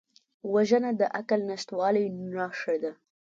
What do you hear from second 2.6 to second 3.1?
ده